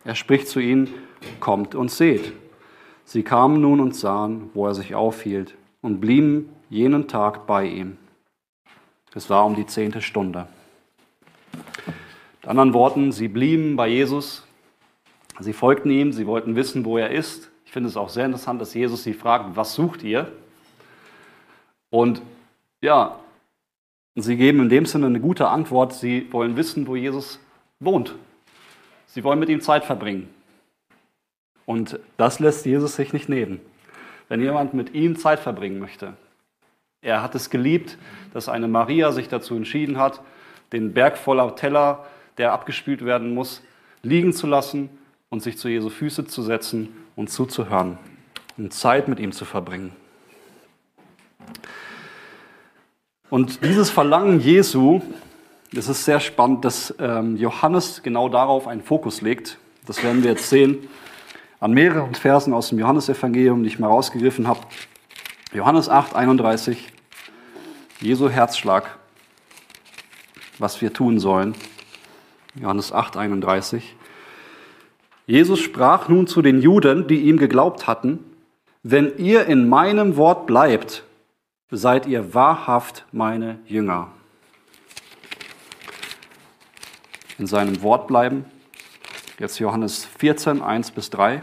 [0.03, 0.89] Er spricht zu ihnen,
[1.39, 2.33] kommt und seht.
[3.03, 7.97] Sie kamen nun und sahen, wo er sich aufhielt, und blieben jenen Tag bei ihm.
[9.13, 10.47] Es war um die zehnte Stunde.
[12.41, 14.43] Mit anderen Worten, sie blieben bei Jesus,
[15.39, 18.73] sie folgten ihm, sie wollten wissen, wo er ist, finde es auch sehr interessant, dass
[18.73, 20.31] Jesus sie fragt, was sucht ihr?
[21.89, 22.21] Und
[22.79, 23.19] ja,
[24.15, 25.91] sie geben in dem Sinne eine gute Antwort.
[25.91, 27.37] Sie wollen wissen, wo Jesus
[27.81, 28.15] wohnt.
[29.07, 30.33] Sie wollen mit ihm Zeit verbringen.
[31.65, 33.59] Und das lässt Jesus sich nicht nehmen.
[34.29, 36.13] Wenn jemand mit ihm Zeit verbringen möchte.
[37.01, 37.97] Er hat es geliebt,
[38.33, 40.21] dass eine Maria sich dazu entschieden hat,
[40.71, 42.05] den Berg voller Teller,
[42.37, 43.61] der abgespült werden muss,
[44.01, 44.89] liegen zu lassen
[45.27, 47.97] und sich zu Jesu Füße zu setzen und zuzuhören
[48.57, 49.91] und Zeit mit ihm zu verbringen.
[53.29, 55.01] Und dieses Verlangen Jesu,
[55.73, 59.57] das ist sehr spannend, dass ähm, Johannes genau darauf einen Fokus legt.
[59.85, 60.87] Das werden wir jetzt sehen
[61.59, 64.59] an mehreren Versen aus dem Johannesevangelium, die ich mal rausgegriffen habe.
[65.53, 66.91] Johannes 8, 31,
[68.01, 68.97] Jesu Herzschlag,
[70.59, 71.55] was wir tun sollen.
[72.55, 73.95] Johannes 8, 31.
[75.27, 78.19] Jesus sprach nun zu den Juden, die ihm geglaubt hatten,
[78.83, 81.03] wenn ihr in meinem Wort bleibt,
[81.71, 84.11] seid ihr wahrhaft meine Jünger.
[87.39, 88.45] In seinem Wort bleiben.
[89.39, 91.41] Jetzt Johannes 14, 1 bis 3.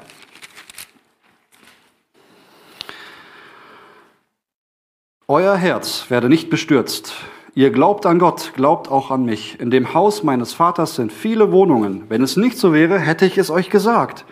[5.26, 7.14] Euer Herz werde nicht bestürzt.
[7.54, 9.60] Ihr glaubt an Gott, glaubt auch an mich.
[9.60, 12.04] In dem Haus meines Vaters sind viele Wohnungen.
[12.08, 14.24] Wenn es nicht so wäre, hätte ich es euch gesagt.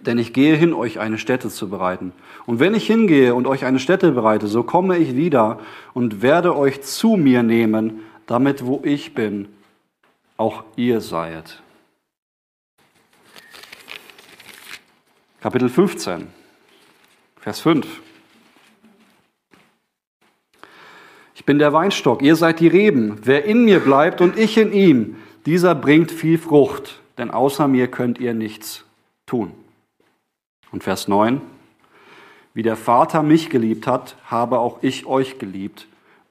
[0.00, 2.12] Denn ich gehe hin, euch eine Stätte zu bereiten.
[2.46, 5.58] Und wenn ich hingehe und euch eine Stätte bereite, so komme ich wieder
[5.92, 9.48] und werde euch zu mir nehmen, damit wo ich bin,
[10.38, 11.62] auch ihr seid.
[15.40, 16.28] Kapitel 15,
[17.38, 18.05] Vers 5.
[21.46, 23.20] bin der Weinstock, ihr seid die Reben.
[23.22, 27.00] Wer in mir bleibt und ich in ihm, dieser bringt viel Frucht.
[27.18, 28.84] denn außer mir könnt ihr nichts
[29.24, 29.52] tun.
[30.70, 31.40] Und Vers 9,
[32.52, 35.86] wie der Vater mich geliebt hat, habe auch ich euch geliebt.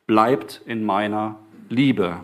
[0.06, 2.18] Bleibt in meiner Liebe.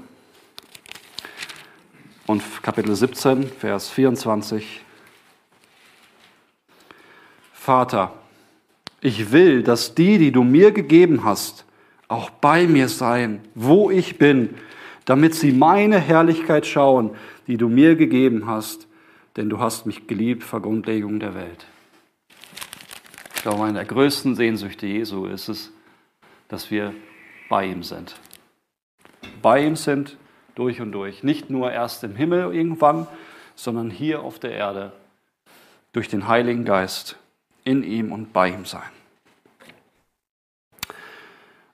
[2.27, 4.81] Und Kapitel 17, Vers 24.
[7.53, 8.13] Vater,
[9.01, 11.65] ich will, dass die, die du mir gegeben hast,
[12.11, 14.55] auch bei mir seien, wo ich bin,
[15.05, 17.11] damit sie meine Herrlichkeit schauen,
[17.47, 18.87] die du mir gegeben hast,
[19.37, 21.65] denn du hast mich geliebt vor Grundlegung der Welt.
[23.35, 25.71] Ich glaube, eine der größten Sehnsüchte Jesu ist es,
[26.49, 26.93] dass wir
[27.49, 28.19] bei ihm sind.
[29.41, 30.17] Bei ihm sind
[30.55, 31.23] durch und durch.
[31.23, 33.07] Nicht nur erst im Himmel irgendwann,
[33.55, 34.91] sondern hier auf der Erde
[35.93, 37.17] durch den Heiligen Geist
[37.63, 39.00] in ihm und bei ihm sein.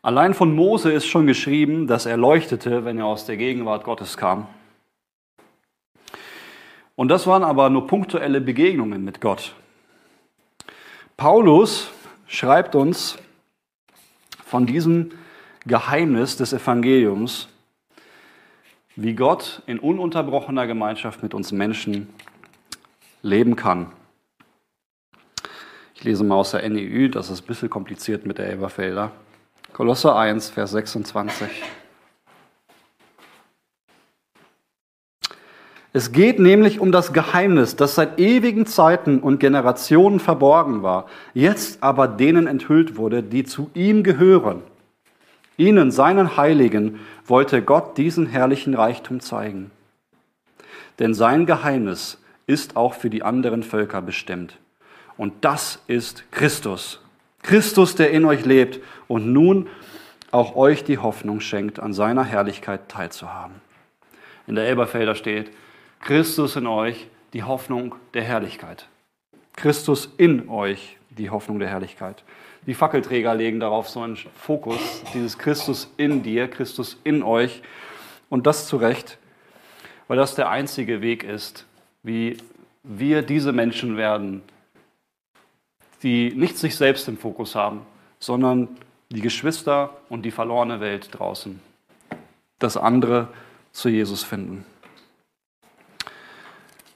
[0.07, 4.15] Allein von Mose ist schon geschrieben, dass er leuchtete, wenn er aus der Gegenwart Gottes
[4.15, 4.47] kam.
[6.95, 9.53] Und das waren aber nur punktuelle Begegnungen mit Gott.
[11.17, 11.91] Paulus
[12.25, 13.17] schreibt uns
[14.45, 15.11] von diesem
[15.65, 17.49] Geheimnis des Evangeliums,
[18.95, 22.07] wie Gott in ununterbrochener Gemeinschaft mit uns Menschen
[23.23, 23.91] leben kann.
[25.95, 29.11] Ich lese mal aus der NEU, das ist ein bisschen kompliziert mit der Elberfelder.
[29.73, 31.49] Kolosser 1, Vers 26.
[35.93, 41.81] Es geht nämlich um das Geheimnis, das seit ewigen Zeiten und Generationen verborgen war, jetzt
[41.81, 44.61] aber denen enthüllt wurde, die zu ihm gehören.
[45.57, 49.71] Ihnen, seinen Heiligen, wollte Gott diesen herrlichen Reichtum zeigen.
[50.99, 54.57] Denn sein Geheimnis ist auch für die anderen Völker bestimmt.
[55.17, 57.01] Und das ist Christus,
[57.47, 59.69] Christus, der in euch lebt und nun
[60.31, 63.55] auch euch die Hoffnung schenkt, an seiner Herrlichkeit teilzuhaben.
[64.47, 65.51] In der Elberfelder steht,
[66.01, 68.89] Christus in euch, die Hoffnung der Herrlichkeit.
[69.55, 72.25] Christus in euch, die Hoffnung der Herrlichkeit.
[72.65, 77.61] Die Fackelträger legen darauf so einen Fokus, dieses Christus in dir, Christus in euch.
[78.27, 79.17] Und das zu Recht,
[80.09, 81.65] weil das der einzige Weg ist,
[82.03, 82.35] wie
[82.83, 84.41] wir diese Menschen werden,
[86.03, 87.81] die nicht sich selbst im Fokus haben,
[88.19, 88.67] sondern
[89.09, 91.59] die Geschwister und die verlorene Welt draußen.
[92.59, 93.29] Das andere
[93.71, 94.65] zu Jesus finden.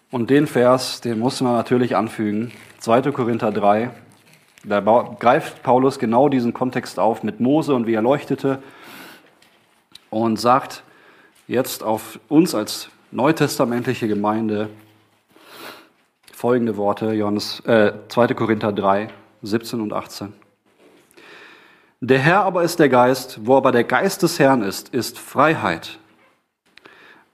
[0.09, 2.51] Und den Vers, den muss man natürlich anfügen.
[2.79, 3.11] 2.
[3.11, 3.91] Korinther 3.
[4.63, 4.79] Da
[5.19, 8.61] greift Paulus genau diesen Kontext auf mit Mose und wie er leuchtete
[10.09, 10.83] und sagt
[11.47, 14.69] jetzt auf uns als neutestamentliche Gemeinde,
[16.41, 18.33] folgende Worte, Johannes, äh, 2.
[18.33, 19.09] Korinther 3,
[19.43, 20.33] 17 und 18.
[21.99, 25.99] Der Herr aber ist der Geist, wo aber der Geist des Herrn ist, ist Freiheit.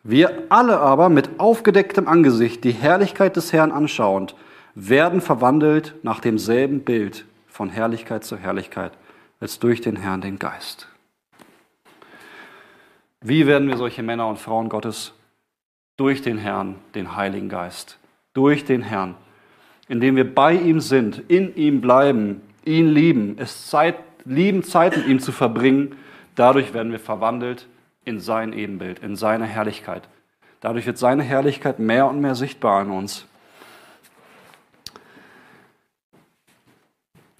[0.03, 4.35] Wir alle aber mit aufgedecktem Angesicht die Herrlichkeit des Herrn anschauend,
[4.75, 8.91] werden verwandelt nach demselben Bild von Herrlichkeit zu Herrlichkeit,
[9.39, 10.89] als durch den Herrn den Geist.
[13.21, 15.13] Wie werden wir solche Männer und Frauen Gottes?
[15.95, 17.99] Durch den Herrn, den Heiligen Geist
[18.37, 19.15] durch den Herrn,
[19.87, 23.95] indem wir bei ihm sind, in ihm bleiben, ihn lieben, es Zeit,
[24.25, 25.95] lieben, Zeit mit ihm zu verbringen.
[26.35, 27.67] Dadurch werden wir verwandelt
[28.05, 30.07] in sein Ebenbild, in seine Herrlichkeit.
[30.61, 33.25] Dadurch wird seine Herrlichkeit mehr und mehr sichtbar an uns.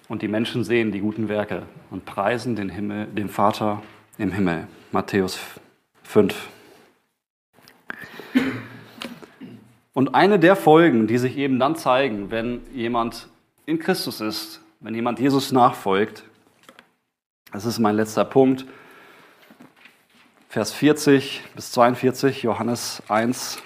[0.08, 3.82] Und die Menschen sehen die guten Werke und preisen den Himmel, den Vater
[4.16, 4.66] im Himmel.
[4.90, 5.38] Matthäus
[6.02, 6.34] 5.
[9.98, 13.26] Und eine der Folgen, die sich eben dann zeigen, wenn jemand
[13.66, 16.22] in Christus ist, wenn jemand Jesus nachfolgt,
[17.52, 18.64] das ist mein letzter Punkt,
[20.48, 23.60] Vers 40 bis 42, Johannes 1.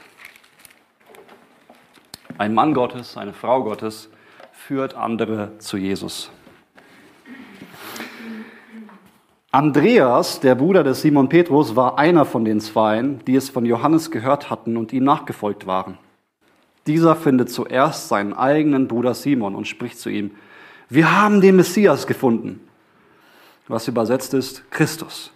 [2.38, 4.08] Ein Mann Gottes, eine Frau Gottes
[4.52, 6.30] führt andere zu Jesus.
[9.50, 14.10] Andreas, der Bruder des Simon Petrus, war einer von den Zweien, die es von Johannes
[14.10, 15.98] gehört hatten und ihm nachgefolgt waren.
[16.86, 20.32] Dieser findet zuerst seinen eigenen Bruder Simon und spricht zu ihm,
[20.88, 22.60] wir haben den Messias gefunden,
[23.68, 25.32] was übersetzt ist Christus.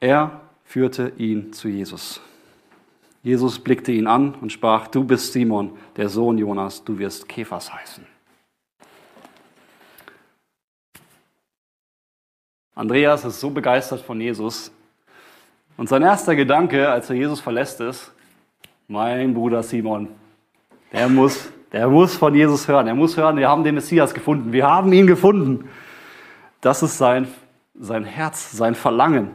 [0.00, 2.20] Er führte ihn zu Jesus.
[3.22, 7.72] Jesus blickte ihn an und sprach, du bist Simon, der Sohn Jonas, du wirst Kephas
[7.72, 8.04] heißen.
[12.74, 14.70] Andreas ist so begeistert von Jesus
[15.76, 18.12] und sein erster Gedanke, als er Jesus verlässt, ist,
[18.88, 20.08] mein Bruder Simon,
[20.94, 22.86] der muss, der muss von Jesus hören.
[22.86, 24.52] Er muss hören, wir haben den Messias gefunden.
[24.52, 25.68] Wir haben ihn gefunden.
[26.60, 27.26] Das ist sein,
[27.74, 29.34] sein Herz, sein Verlangen.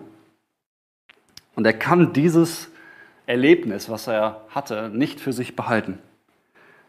[1.56, 2.72] Und er kann dieses
[3.26, 6.00] Erlebnis, was er hatte, nicht für sich behalten.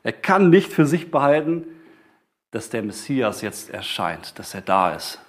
[0.05, 1.67] Er kann nicht für sich behalten,
[2.53, 5.21] dass der Messias jetzt erscheint, dass er da ist.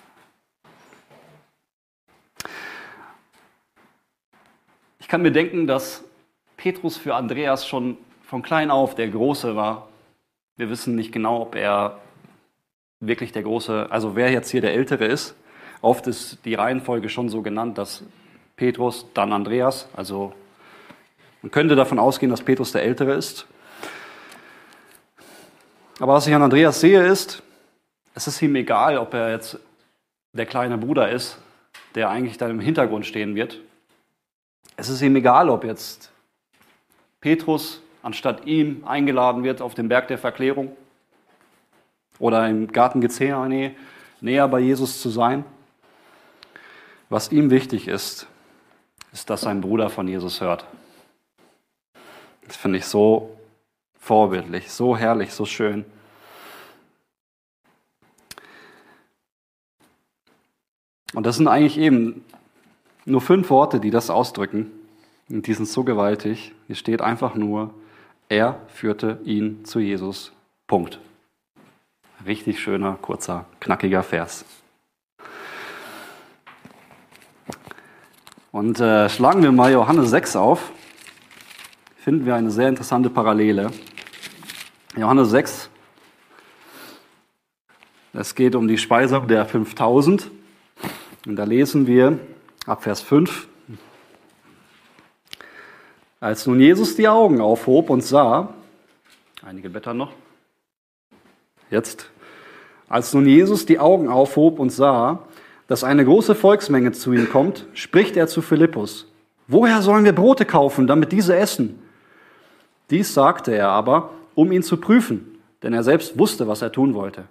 [4.99, 6.03] Ich kann mir denken, dass
[6.57, 7.97] Petrus für Andreas schon
[8.31, 9.89] von klein auf der Große war.
[10.55, 11.99] Wir wissen nicht genau, ob er
[13.01, 15.35] wirklich der Große, also wer jetzt hier der Ältere ist.
[15.81, 18.03] Oft ist die Reihenfolge schon so genannt, dass
[18.55, 20.31] Petrus, dann Andreas, also
[21.41, 23.47] man könnte davon ausgehen, dass Petrus der Ältere ist.
[25.99, 27.43] Aber was ich an Andreas sehe, ist,
[28.13, 29.59] es ist ihm egal, ob er jetzt
[30.31, 31.37] der kleine Bruder ist,
[31.95, 33.59] der eigentlich dann im Hintergrund stehen wird.
[34.77, 36.13] Es ist ihm egal, ob jetzt
[37.19, 40.75] Petrus anstatt ihm eingeladen wird auf den Berg der Verklärung
[42.19, 43.75] oder im Garten Gethsemane
[44.21, 45.43] näher bei Jesus zu sein.
[47.09, 48.27] Was ihm wichtig ist,
[49.11, 50.65] ist, dass sein Bruder von Jesus hört.
[52.45, 53.37] Das finde ich so
[53.99, 55.85] vorbildlich, so herrlich, so schön.
[61.13, 62.23] Und das sind eigentlich eben
[63.05, 64.71] nur fünf Worte, die das ausdrücken.
[65.29, 66.53] Und die sind so gewaltig.
[66.67, 67.73] Hier steht einfach nur,
[68.31, 70.31] er führte ihn zu Jesus.
[70.65, 70.99] Punkt.
[72.25, 74.45] Richtig schöner, kurzer, knackiger Vers.
[78.51, 80.71] Und äh, schlagen wir mal Johannes 6 auf
[82.01, 83.69] finden wir eine sehr interessante Parallele.
[84.97, 85.69] Johannes 6,
[88.13, 90.31] es geht um die Speisung der 5000.
[91.27, 92.17] Und da lesen wir
[92.65, 93.47] ab Vers 5,
[96.21, 98.53] als nun Jesus die Augen aufhob und sah,
[99.43, 100.13] einige Blätter noch,
[101.69, 102.09] jetzt,
[102.87, 105.23] als nun Jesus die Augen aufhob und sah,
[105.67, 109.07] dass eine große Volksmenge zu ihm kommt, spricht er zu Philippus,
[109.47, 111.81] woher sollen wir Brote kaufen, damit diese essen?
[112.91, 116.93] Dies sagte er aber, um ihn zu prüfen, denn er selbst wusste, was er tun
[116.93, 117.23] wollte.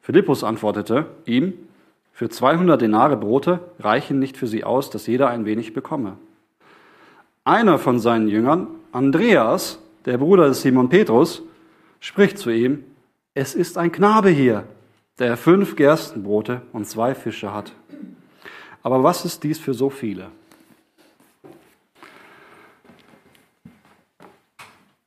[0.00, 1.54] Philippus antwortete ihm,
[2.12, 6.18] für 200 Denare Brote reichen nicht für sie aus, dass jeder ein wenig bekomme.
[7.48, 11.40] Einer von seinen Jüngern, Andreas, der Bruder des Simon Petrus,
[11.98, 12.84] spricht zu ihm,
[13.32, 14.64] es ist ein Knabe hier,
[15.18, 17.72] der fünf Gerstenbrote und zwei Fische hat.
[18.82, 20.26] Aber was ist dies für so viele?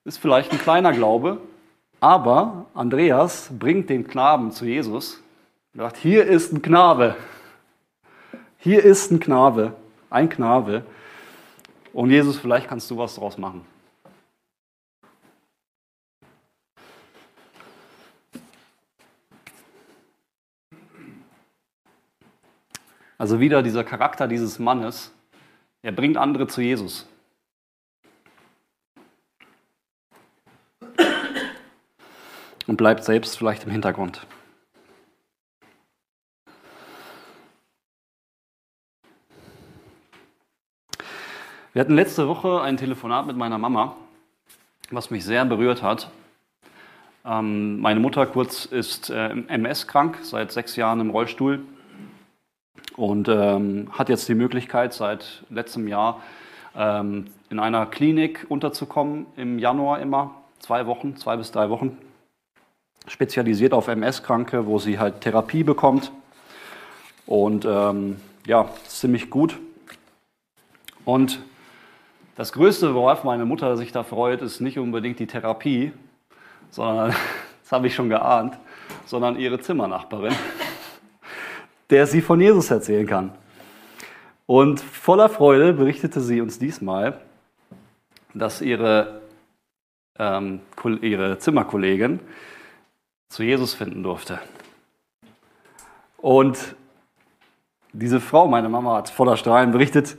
[0.04, 1.38] Ist vielleicht ein kleiner Glaube,
[2.00, 5.22] aber Andreas bringt den Knaben zu Jesus
[5.76, 7.16] und sagt, hier ist ein Knabe.
[8.58, 9.74] Hier ist ein Knabe,
[10.10, 10.84] ein Knabe.
[11.94, 13.66] Und Jesus, vielleicht kannst du was daraus machen.
[23.18, 25.14] Also wieder dieser Charakter dieses Mannes,
[25.84, 27.08] er bringt andere zu Jesus.
[32.68, 34.26] und bleibt selbst vielleicht im Hintergrund.
[41.74, 43.96] Wir hatten letzte Woche ein Telefonat mit meiner Mama,
[44.90, 46.12] was mich sehr berührt hat.
[47.24, 51.62] Ähm, meine Mutter kurz ist äh, MS krank, seit sechs Jahren im Rollstuhl
[52.98, 56.22] und ähm, hat jetzt die Möglichkeit, seit letztem Jahr
[56.76, 61.98] ähm, in einer Klinik unterzukommen, im Januar immer, zwei Wochen, zwei bis drei Wochen
[63.08, 66.12] spezialisiert auf MS-Kranke, wo sie halt Therapie bekommt.
[67.26, 69.58] Und ähm, ja, ziemlich gut.
[71.06, 71.40] Und
[72.42, 75.92] das Größte, worauf meine Mutter sich da freut, ist nicht unbedingt die Therapie,
[76.72, 77.10] sondern,
[77.62, 78.58] das habe ich schon geahnt,
[79.06, 80.34] sondern ihre Zimmernachbarin,
[81.92, 83.32] der sie von Jesus erzählen kann.
[84.48, 87.22] Und voller Freude berichtete sie uns diesmal,
[88.34, 89.22] dass ihre,
[90.18, 90.62] ähm,
[91.02, 92.22] ihre Zimmerkollegin
[93.30, 94.40] zu Jesus finden durfte.
[96.18, 96.58] Und
[97.94, 100.18] diese Frau, meine Mama hat voller Strahlen berichtet,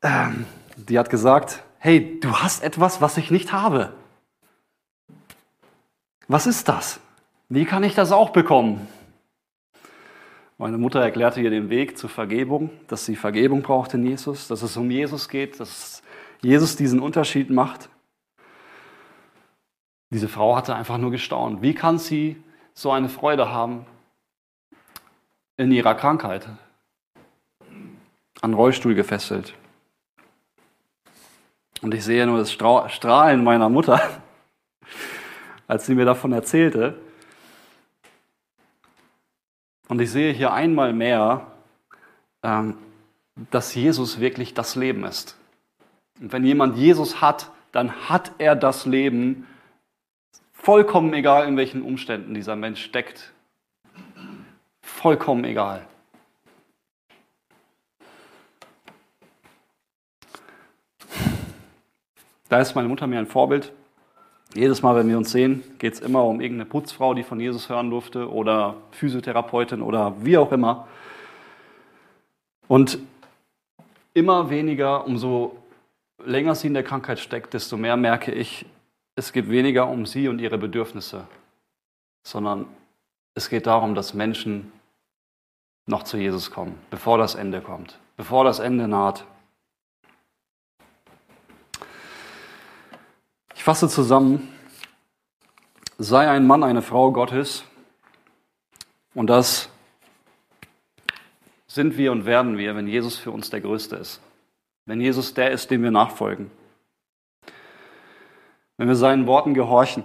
[0.00, 0.46] ähm,
[0.86, 3.92] die hat gesagt, hey, du hast etwas, was ich nicht habe.
[6.28, 7.00] Was ist das?
[7.48, 8.86] Wie kann ich das auch bekommen?
[10.58, 14.62] Meine Mutter erklärte ihr den Weg zur Vergebung, dass sie Vergebung braucht in Jesus, dass
[14.62, 16.02] es um Jesus geht, dass
[16.42, 17.88] Jesus diesen Unterschied macht.
[20.10, 21.62] Diese Frau hatte einfach nur gestaunt.
[21.62, 22.42] Wie kann sie
[22.74, 23.86] so eine Freude haben
[25.56, 26.48] in ihrer Krankheit?
[28.40, 29.54] An Rollstuhl gefesselt.
[31.80, 34.00] Und ich sehe nur das Strahlen meiner Mutter,
[35.66, 36.98] als sie mir davon erzählte.
[39.88, 41.52] Und ich sehe hier einmal mehr,
[42.42, 42.76] ähm,
[43.50, 45.36] dass Jesus wirklich das Leben ist.
[46.20, 49.46] Und wenn jemand Jesus hat, dann hat er das Leben,
[50.52, 53.32] vollkommen egal, in welchen Umständen dieser Mensch steckt.
[54.82, 55.86] Vollkommen egal.
[62.48, 63.72] Da ist meine Mutter mir ein Vorbild.
[64.54, 67.68] Jedes Mal, wenn wir uns sehen, geht es immer um irgendeine Putzfrau, die von Jesus
[67.68, 70.88] hören durfte, oder Physiotherapeutin oder wie auch immer.
[72.66, 72.98] Und
[74.14, 75.56] immer weniger, umso
[76.24, 78.64] länger sie in der Krankheit steckt, desto mehr merke ich,
[79.14, 81.26] es geht weniger um sie und ihre Bedürfnisse,
[82.22, 82.66] sondern
[83.34, 84.72] es geht darum, dass Menschen
[85.86, 89.24] noch zu Jesus kommen, bevor das Ende kommt, bevor das Ende naht.
[93.68, 94.48] Fasse zusammen,
[95.98, 97.64] sei ein Mann, eine Frau Gottes
[99.12, 99.68] und das
[101.66, 104.22] sind wir und werden wir, wenn Jesus für uns der Größte ist,
[104.86, 106.50] wenn Jesus der ist, dem wir nachfolgen
[108.78, 110.04] wenn wir seinen Worten gehorchen.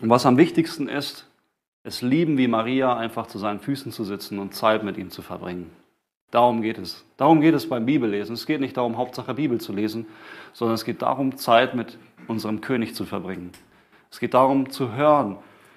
[0.00, 1.28] Und was am wichtigsten ist,
[1.82, 5.22] es lieben wie Maria, einfach zu seinen Füßen zu sitzen und Zeit mit ihm zu
[5.22, 5.72] verbringen.
[6.34, 7.04] Darum geht es.
[7.16, 8.34] Darum geht es beim Bibellesen.
[8.34, 10.04] Es geht nicht darum, Hauptsache Bibel zu lesen,
[10.52, 13.52] sondern es geht darum, Zeit mit unserem König zu verbringen.
[14.10, 15.36] Es geht darum, zu hören,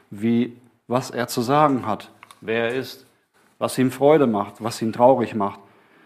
[0.10, 2.10] wie, was er zu sagen hat,
[2.42, 3.06] wer er ist,
[3.60, 5.60] was ihm Freude macht, was ihn traurig macht.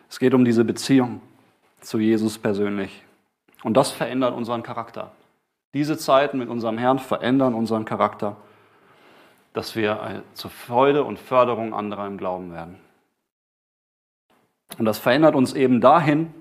[0.10, 1.22] Es geht um diese Beziehung
[1.80, 3.06] zu Jesus persönlich.
[3.64, 5.14] Und das verändert unseren Charakter.
[5.74, 8.36] Diese Zeiten mit unserem Herrn verändern unseren Charakter,
[9.54, 12.91] dass wir zur Freude und Förderung anderer im Glauben werden.
[14.78, 16.34] Und das verändert uns eben dahin,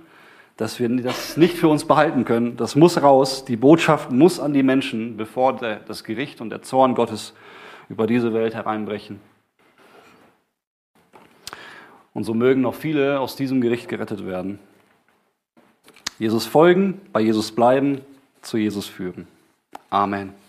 [0.57, 2.57] dass wir das nicht für uns behalten können.
[2.57, 3.45] Das muss raus.
[3.45, 7.35] Die Botschaft muss an die Menschen, bevor der, das Gericht und der Zorn Gottes
[7.89, 9.20] über diese Welt hereinbrechen.
[12.12, 14.59] Und so mögen noch viele aus diesem Gericht gerettet werden.
[16.18, 18.03] Jesus folgen, bei Jesus bleiben,
[18.43, 19.26] zu Jesus führen.
[19.89, 20.39] Amen.